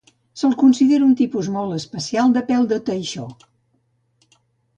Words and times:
Se'l 0.41 0.53
considera 0.61 1.05
un 1.07 1.11
tipus 1.19 1.49
molt 1.57 1.75
especial 1.75 2.33
de 2.39 2.43
pèl 2.49 2.67
de 2.73 2.81
teixó. 2.89 3.29